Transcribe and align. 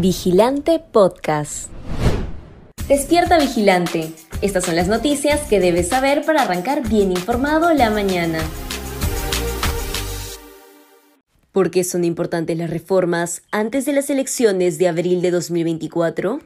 Vigilante 0.00 0.78
Podcast. 0.78 1.70
Despierta 2.88 3.38
Vigilante. 3.38 4.10
Estas 4.40 4.64
son 4.64 4.74
las 4.74 4.88
noticias 4.88 5.42
que 5.42 5.60
debes 5.60 5.88
saber 5.88 6.24
para 6.24 6.44
arrancar 6.44 6.88
bien 6.88 7.12
informado 7.12 7.74
la 7.74 7.90
mañana. 7.90 8.38
¿Por 11.52 11.70
qué 11.70 11.84
son 11.84 12.04
importantes 12.04 12.56
las 12.56 12.70
reformas 12.70 13.42
antes 13.50 13.84
de 13.84 13.92
las 13.92 14.08
elecciones 14.08 14.78
de 14.78 14.88
abril 14.88 15.20
de 15.20 15.32
2024? 15.32 16.40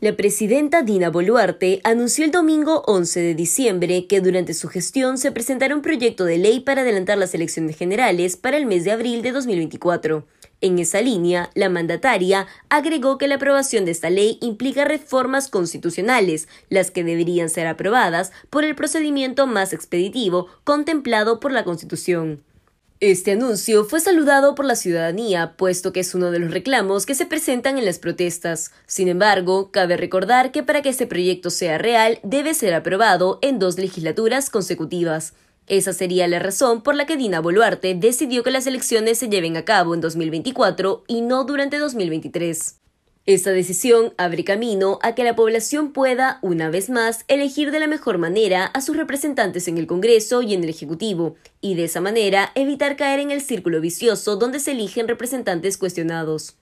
La 0.00 0.16
presidenta 0.16 0.80
Dina 0.82 1.10
Boluarte 1.10 1.82
anunció 1.84 2.24
el 2.24 2.30
domingo 2.30 2.82
11 2.86 3.20
de 3.20 3.34
diciembre 3.34 4.06
que 4.06 4.22
durante 4.22 4.54
su 4.54 4.68
gestión 4.68 5.18
se 5.18 5.32
presentará 5.32 5.74
un 5.74 5.82
proyecto 5.82 6.24
de 6.24 6.38
ley 6.38 6.60
para 6.60 6.80
adelantar 6.80 7.18
las 7.18 7.34
elecciones 7.34 7.76
generales 7.76 8.38
para 8.38 8.56
el 8.56 8.64
mes 8.64 8.84
de 8.84 8.92
abril 8.92 9.20
de 9.20 9.32
2024. 9.32 10.24
En 10.60 10.80
esa 10.80 11.00
línea, 11.00 11.50
la 11.54 11.68
mandataria 11.68 12.48
agregó 12.68 13.16
que 13.16 13.28
la 13.28 13.36
aprobación 13.36 13.84
de 13.84 13.92
esta 13.92 14.10
ley 14.10 14.38
implica 14.40 14.84
reformas 14.84 15.48
constitucionales, 15.48 16.48
las 16.68 16.90
que 16.90 17.04
deberían 17.04 17.48
ser 17.48 17.68
aprobadas 17.68 18.32
por 18.50 18.64
el 18.64 18.74
procedimiento 18.74 19.46
más 19.46 19.72
expeditivo 19.72 20.48
contemplado 20.64 21.38
por 21.38 21.52
la 21.52 21.62
Constitución. 21.62 22.42
Este 23.00 23.30
anuncio 23.30 23.84
fue 23.84 24.00
saludado 24.00 24.56
por 24.56 24.64
la 24.64 24.74
ciudadanía, 24.74 25.54
puesto 25.56 25.92
que 25.92 26.00
es 26.00 26.16
uno 26.16 26.32
de 26.32 26.40
los 26.40 26.50
reclamos 26.50 27.06
que 27.06 27.14
se 27.14 27.26
presentan 27.26 27.78
en 27.78 27.84
las 27.84 28.00
protestas. 28.00 28.72
Sin 28.86 29.06
embargo, 29.06 29.70
cabe 29.70 29.96
recordar 29.96 30.50
que 30.50 30.64
para 30.64 30.82
que 30.82 30.88
este 30.88 31.06
proyecto 31.06 31.50
sea 31.50 31.78
real, 31.78 32.18
debe 32.24 32.54
ser 32.54 32.74
aprobado 32.74 33.38
en 33.40 33.60
dos 33.60 33.78
legislaturas 33.78 34.50
consecutivas. 34.50 35.34
Esa 35.68 35.92
sería 35.92 36.26
la 36.28 36.38
razón 36.38 36.82
por 36.82 36.94
la 36.94 37.04
que 37.04 37.18
Dina 37.18 37.40
Boluarte 37.40 37.94
decidió 37.94 38.42
que 38.42 38.50
las 38.50 38.66
elecciones 38.66 39.18
se 39.18 39.28
lleven 39.28 39.56
a 39.58 39.66
cabo 39.66 39.94
en 39.94 40.00
2024 40.00 41.04
y 41.06 41.20
no 41.20 41.44
durante 41.44 41.78
2023. 41.78 42.76
Esta 43.26 43.50
decisión 43.50 44.14
abre 44.16 44.42
camino 44.42 44.98
a 45.02 45.14
que 45.14 45.22
la 45.22 45.36
población 45.36 45.92
pueda, 45.92 46.38
una 46.40 46.70
vez 46.70 46.88
más, 46.88 47.26
elegir 47.28 47.70
de 47.70 47.80
la 47.80 47.86
mejor 47.86 48.16
manera 48.16 48.64
a 48.64 48.80
sus 48.80 48.96
representantes 48.96 49.68
en 49.68 49.76
el 49.76 49.86
Congreso 49.86 50.40
y 50.40 50.54
en 50.54 50.64
el 50.64 50.70
Ejecutivo, 50.70 51.36
y 51.60 51.74
de 51.74 51.84
esa 51.84 52.00
manera 52.00 52.50
evitar 52.54 52.96
caer 52.96 53.20
en 53.20 53.30
el 53.30 53.42
círculo 53.42 53.82
vicioso 53.82 54.36
donde 54.36 54.60
se 54.60 54.70
eligen 54.70 55.06
representantes 55.06 55.76
cuestionados. 55.76 56.56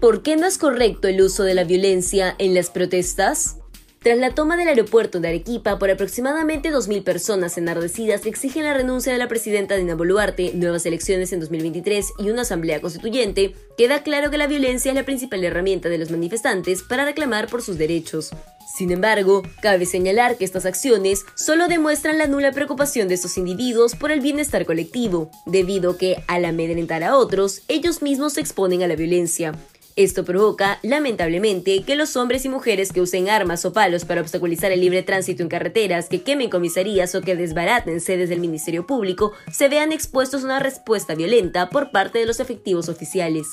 ¿Por 0.00 0.22
qué 0.22 0.36
no 0.36 0.46
es 0.46 0.58
correcto 0.58 1.08
el 1.08 1.20
uso 1.20 1.42
de 1.42 1.54
la 1.54 1.64
violencia 1.64 2.36
en 2.38 2.54
las 2.54 2.70
protestas? 2.70 3.56
Tras 4.02 4.18
la 4.18 4.34
toma 4.34 4.56
del 4.56 4.66
aeropuerto 4.66 5.20
de 5.20 5.28
Arequipa 5.28 5.78
por 5.78 5.88
aproximadamente 5.88 6.72
2.000 6.72 7.04
personas 7.04 7.56
enardecidas 7.56 8.26
exigen 8.26 8.64
la 8.64 8.74
renuncia 8.74 9.12
de 9.12 9.18
la 9.18 9.28
presidenta 9.28 9.76
Dina 9.76 9.94
Boluarte, 9.94 10.50
nuevas 10.54 10.84
elecciones 10.86 11.32
en 11.32 11.38
2023 11.38 12.14
y 12.18 12.30
una 12.30 12.42
asamblea 12.42 12.80
constituyente, 12.80 13.54
queda 13.78 14.02
claro 14.02 14.28
que 14.32 14.38
la 14.38 14.48
violencia 14.48 14.90
es 14.90 14.96
la 14.96 15.04
principal 15.04 15.44
herramienta 15.44 15.88
de 15.88 15.98
los 15.98 16.10
manifestantes 16.10 16.82
para 16.82 17.04
reclamar 17.04 17.46
por 17.46 17.62
sus 17.62 17.78
derechos. 17.78 18.30
Sin 18.76 18.90
embargo, 18.90 19.42
cabe 19.60 19.86
señalar 19.86 20.36
que 20.36 20.46
estas 20.46 20.66
acciones 20.66 21.24
solo 21.36 21.68
demuestran 21.68 22.18
la 22.18 22.26
nula 22.26 22.50
preocupación 22.50 23.06
de 23.06 23.14
estos 23.14 23.38
individuos 23.38 23.94
por 23.94 24.10
el 24.10 24.20
bienestar 24.20 24.66
colectivo, 24.66 25.30
debido 25.46 25.96
que, 25.96 26.24
al 26.26 26.44
amedrentar 26.44 27.04
a 27.04 27.16
otros, 27.16 27.62
ellos 27.68 28.02
mismos 28.02 28.32
se 28.32 28.40
exponen 28.40 28.82
a 28.82 28.88
la 28.88 28.96
violencia. 28.96 29.54
Esto 29.94 30.24
provoca, 30.24 30.78
lamentablemente, 30.82 31.82
que 31.82 31.96
los 31.96 32.16
hombres 32.16 32.46
y 32.46 32.48
mujeres 32.48 32.92
que 32.92 33.02
usen 33.02 33.28
armas 33.28 33.64
o 33.66 33.74
palos 33.74 34.06
para 34.06 34.22
obstaculizar 34.22 34.72
el 34.72 34.80
libre 34.80 35.02
tránsito 35.02 35.42
en 35.42 35.50
carreteras, 35.50 36.08
que 36.08 36.22
quemen 36.22 36.48
comisarías 36.48 37.14
o 37.14 37.20
que 37.20 37.36
desbaraten 37.36 38.00
sedes 38.00 38.30
del 38.30 38.40
Ministerio 38.40 38.86
Público, 38.86 39.32
se 39.52 39.68
vean 39.68 39.92
expuestos 39.92 40.42
a 40.42 40.46
una 40.46 40.58
respuesta 40.60 41.14
violenta 41.14 41.68
por 41.68 41.90
parte 41.90 42.18
de 42.18 42.26
los 42.26 42.40
efectivos 42.40 42.88
oficiales. 42.88 43.46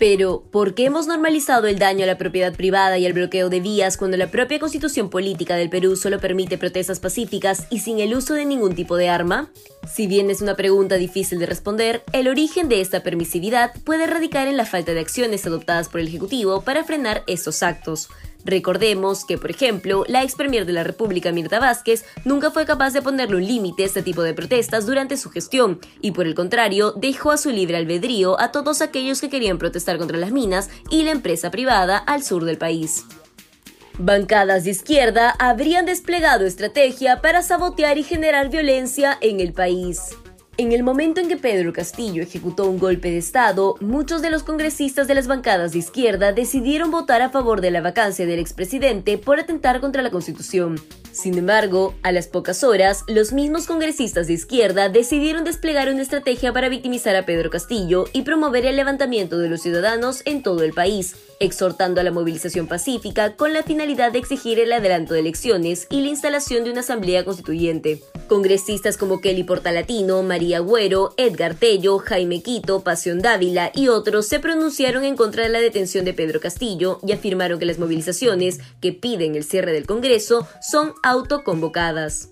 Pero, 0.00 0.42
¿por 0.50 0.74
qué 0.74 0.86
hemos 0.86 1.06
normalizado 1.06 1.66
el 1.66 1.78
daño 1.78 2.04
a 2.04 2.06
la 2.06 2.16
propiedad 2.16 2.54
privada 2.54 2.96
y 2.96 3.04
el 3.04 3.12
bloqueo 3.12 3.50
de 3.50 3.60
vías 3.60 3.98
cuando 3.98 4.16
la 4.16 4.30
propia 4.30 4.58
constitución 4.58 5.10
política 5.10 5.56
del 5.56 5.68
Perú 5.68 5.94
solo 5.94 6.18
permite 6.18 6.56
protestas 6.56 7.00
pacíficas 7.00 7.66
y 7.68 7.80
sin 7.80 8.00
el 8.00 8.14
uso 8.14 8.32
de 8.32 8.46
ningún 8.46 8.74
tipo 8.74 8.96
de 8.96 9.10
arma? 9.10 9.50
Si 9.86 10.06
bien 10.06 10.30
es 10.30 10.40
una 10.40 10.56
pregunta 10.56 10.94
difícil 10.94 11.38
de 11.38 11.44
responder, 11.44 12.02
el 12.14 12.28
origen 12.28 12.70
de 12.70 12.80
esta 12.80 13.02
permisividad 13.02 13.72
puede 13.84 14.06
radicar 14.06 14.48
en 14.48 14.56
la 14.56 14.64
falta 14.64 14.94
de 14.94 15.00
acciones 15.00 15.46
adoptadas 15.46 15.90
por 15.90 16.00
el 16.00 16.08
Ejecutivo 16.08 16.62
para 16.62 16.82
frenar 16.82 17.22
estos 17.26 17.62
actos. 17.62 18.08
Recordemos 18.44 19.24
que, 19.24 19.38
por 19.38 19.50
ejemplo, 19.50 20.04
la 20.08 20.22
ex 20.22 20.34
premier 20.34 20.66
de 20.66 20.72
la 20.72 20.84
República, 20.84 21.32
Mirta 21.32 21.58
Vázquez, 21.58 22.04
nunca 22.24 22.50
fue 22.50 22.66
capaz 22.66 22.92
de 22.92 23.02
ponerle 23.02 23.36
un 23.36 23.46
límite 23.46 23.82
a 23.82 23.86
este 23.86 24.02
tipo 24.02 24.22
de 24.22 24.34
protestas 24.34 24.86
durante 24.86 25.16
su 25.16 25.30
gestión 25.30 25.80
y, 26.00 26.12
por 26.12 26.26
el 26.26 26.34
contrario, 26.34 26.92
dejó 26.92 27.30
a 27.30 27.36
su 27.36 27.50
libre 27.50 27.76
albedrío 27.76 28.40
a 28.40 28.52
todos 28.52 28.80
aquellos 28.80 29.20
que 29.20 29.30
querían 29.30 29.58
protestar 29.58 29.98
contra 29.98 30.18
las 30.18 30.32
minas 30.32 30.70
y 30.90 31.02
la 31.02 31.10
empresa 31.10 31.50
privada 31.50 31.98
al 31.98 32.22
sur 32.22 32.44
del 32.44 32.58
país. 32.58 33.04
Bancadas 33.98 34.64
de 34.64 34.70
izquierda 34.70 35.34
habrían 35.38 35.84
desplegado 35.84 36.46
estrategia 36.46 37.20
para 37.20 37.42
sabotear 37.42 37.98
y 37.98 38.02
generar 38.02 38.48
violencia 38.48 39.18
en 39.20 39.40
el 39.40 39.52
país. 39.52 40.16
En 40.60 40.72
el 40.72 40.82
momento 40.82 41.22
en 41.22 41.28
que 41.28 41.38
Pedro 41.38 41.72
Castillo 41.72 42.22
ejecutó 42.22 42.68
un 42.68 42.78
golpe 42.78 43.10
de 43.10 43.16
Estado, 43.16 43.76
muchos 43.80 44.20
de 44.20 44.28
los 44.28 44.42
congresistas 44.42 45.08
de 45.08 45.14
las 45.14 45.26
bancadas 45.26 45.72
de 45.72 45.78
izquierda 45.78 46.34
decidieron 46.34 46.90
votar 46.90 47.22
a 47.22 47.30
favor 47.30 47.62
de 47.62 47.70
la 47.70 47.80
vacancia 47.80 48.26
del 48.26 48.40
expresidente 48.40 49.16
por 49.16 49.40
atentar 49.40 49.80
contra 49.80 50.02
la 50.02 50.10
Constitución. 50.10 50.78
Sin 51.12 51.38
embargo, 51.38 51.94
a 52.02 52.12
las 52.12 52.28
pocas 52.28 52.62
horas, 52.62 53.04
los 53.08 53.32
mismos 53.32 53.66
congresistas 53.66 54.26
de 54.26 54.34
izquierda 54.34 54.90
decidieron 54.90 55.44
desplegar 55.44 55.88
una 55.88 56.02
estrategia 56.02 56.52
para 56.52 56.68
victimizar 56.68 57.16
a 57.16 57.24
Pedro 57.24 57.50
Castillo 57.50 58.04
y 58.12 58.22
promover 58.22 58.66
el 58.66 58.76
levantamiento 58.76 59.38
de 59.38 59.48
los 59.48 59.62
ciudadanos 59.62 60.22
en 60.26 60.42
todo 60.42 60.62
el 60.62 60.72
país, 60.72 61.16
exhortando 61.40 62.00
a 62.00 62.04
la 62.04 62.12
movilización 62.12 62.68
pacífica 62.68 63.34
con 63.34 63.52
la 63.52 63.62
finalidad 63.62 64.12
de 64.12 64.18
exigir 64.18 64.60
el 64.60 64.72
adelanto 64.72 65.14
de 65.14 65.20
elecciones 65.20 65.86
y 65.90 66.02
la 66.02 66.08
instalación 66.08 66.64
de 66.64 66.70
una 66.70 66.80
asamblea 66.80 67.24
constituyente. 67.24 68.02
Congresistas 68.28 68.96
como 68.96 69.20
Kelly 69.20 69.42
Portalatino, 69.42 70.22
María 70.22 70.49
Agüero, 70.54 71.14
Edgar 71.16 71.54
Tello, 71.54 71.98
Jaime 71.98 72.42
Quito, 72.42 72.80
Pasión 72.80 73.20
Dávila 73.20 73.70
y 73.74 73.88
otros 73.88 74.26
se 74.26 74.40
pronunciaron 74.40 75.04
en 75.04 75.16
contra 75.16 75.42
de 75.42 75.48
la 75.48 75.60
detención 75.60 76.04
de 76.04 76.14
Pedro 76.14 76.40
Castillo 76.40 76.98
y 77.06 77.12
afirmaron 77.12 77.58
que 77.58 77.66
las 77.66 77.78
movilizaciones 77.78 78.60
que 78.80 78.92
piden 78.92 79.34
el 79.34 79.44
cierre 79.44 79.72
del 79.72 79.86
Congreso 79.86 80.46
son 80.60 80.92
autoconvocadas. 81.02 82.30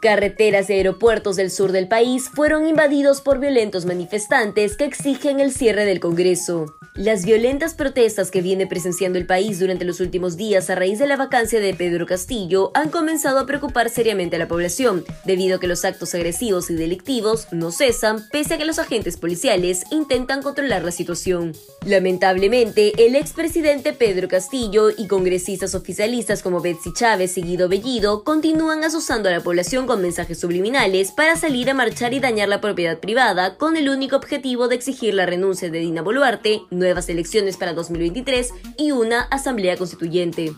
Carreteras 0.00 0.68
y 0.68 0.74
aeropuertos 0.74 1.36
del 1.36 1.50
sur 1.50 1.72
del 1.72 1.88
país 1.88 2.28
fueron 2.28 2.66
invadidos 2.66 3.22
por 3.22 3.38
violentos 3.38 3.86
manifestantes 3.86 4.76
que 4.76 4.84
exigen 4.84 5.40
el 5.40 5.50
cierre 5.50 5.86
del 5.86 6.00
Congreso. 6.00 6.66
Las 6.96 7.24
violentas 7.24 7.74
protestas 7.74 8.30
que 8.30 8.40
viene 8.40 8.68
presenciando 8.68 9.18
el 9.18 9.26
país 9.26 9.58
durante 9.58 9.84
los 9.84 9.98
últimos 9.98 10.36
días 10.36 10.70
a 10.70 10.76
raíz 10.76 11.00
de 11.00 11.08
la 11.08 11.16
vacancia 11.16 11.58
de 11.58 11.74
Pedro 11.74 12.06
Castillo 12.06 12.70
han 12.72 12.88
comenzado 12.88 13.40
a 13.40 13.46
preocupar 13.46 13.90
seriamente 13.90 14.36
a 14.36 14.38
la 14.38 14.46
población, 14.46 15.04
debido 15.24 15.56
a 15.56 15.58
que 15.58 15.66
los 15.66 15.84
actos 15.84 16.14
agresivos 16.14 16.70
y 16.70 16.76
delictivos 16.76 17.48
no 17.50 17.72
cesan 17.72 18.22
pese 18.30 18.54
a 18.54 18.58
que 18.58 18.64
los 18.64 18.78
agentes 18.78 19.16
policiales 19.16 19.82
intentan 19.90 20.40
controlar 20.40 20.84
la 20.84 20.92
situación. 20.92 21.52
Lamentablemente, 21.84 22.92
el 23.04 23.16
expresidente 23.16 23.92
Pedro 23.92 24.28
Castillo 24.28 24.90
y 24.96 25.08
congresistas 25.08 25.74
oficialistas 25.74 26.44
como 26.44 26.60
Betsy 26.60 26.92
Chávez 26.94 27.36
y 27.38 27.42
Guido 27.42 27.68
Bellido 27.68 28.22
continúan 28.22 28.84
asusando 28.84 29.28
a 29.28 29.32
la 29.32 29.40
población 29.40 29.88
con 29.88 30.00
mensajes 30.00 30.38
subliminales 30.38 31.10
para 31.10 31.34
salir 31.34 31.68
a 31.70 31.74
marchar 31.74 32.14
y 32.14 32.20
dañar 32.20 32.48
la 32.48 32.60
propiedad 32.60 33.00
privada 33.00 33.56
con 33.56 33.76
el 33.76 33.88
único 33.88 34.14
objetivo 34.14 34.68
de 34.68 34.76
exigir 34.76 35.14
la 35.14 35.26
renuncia 35.26 35.70
de 35.70 35.80
Dina 35.80 36.00
Boluarte, 36.00 36.60
nuevas 36.84 37.08
elecciones 37.08 37.56
para 37.56 37.72
2023 37.72 38.52
y 38.76 38.92
una 38.92 39.22
asamblea 39.22 39.76
constituyente. 39.76 40.52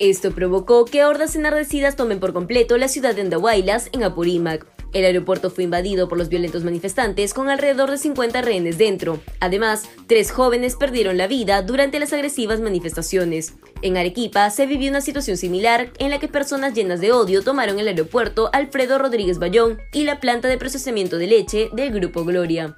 Esto 0.00 0.32
provocó 0.32 0.84
que 0.84 1.04
hordas 1.04 1.36
enardecidas 1.36 1.94
tomen 1.94 2.20
por 2.20 2.32
completo 2.32 2.76
la 2.78 2.88
ciudad 2.88 3.14
de 3.14 3.20
Andahuaylas, 3.20 3.90
en 3.92 4.02
Apurímac. 4.02 4.66
El 4.92 5.04
aeropuerto 5.04 5.50
fue 5.50 5.64
invadido 5.64 6.08
por 6.08 6.18
los 6.18 6.28
violentos 6.28 6.64
manifestantes 6.64 7.34
con 7.34 7.48
alrededor 7.48 7.90
de 7.90 7.98
50 7.98 8.42
rehenes 8.42 8.78
dentro. 8.78 9.20
Además, 9.38 9.84
tres 10.08 10.32
jóvenes 10.32 10.74
perdieron 10.74 11.16
la 11.16 11.28
vida 11.28 11.62
durante 11.62 12.00
las 12.00 12.12
agresivas 12.12 12.60
manifestaciones. 12.60 13.54
En 13.82 13.96
Arequipa 13.96 14.50
se 14.50 14.66
vivió 14.66 14.90
una 14.90 15.00
situación 15.00 15.36
similar 15.36 15.92
en 15.98 16.10
la 16.10 16.18
que 16.18 16.28
personas 16.28 16.74
llenas 16.74 17.00
de 17.00 17.12
odio 17.12 17.42
tomaron 17.42 17.78
el 17.78 17.86
aeropuerto 17.86 18.50
Alfredo 18.52 18.98
Rodríguez 18.98 19.38
Bayón 19.38 19.78
y 19.92 20.04
la 20.04 20.18
planta 20.18 20.48
de 20.48 20.58
procesamiento 20.58 21.18
de 21.18 21.28
leche 21.28 21.68
del 21.72 21.92
Grupo 21.92 22.24
Gloria. 22.24 22.74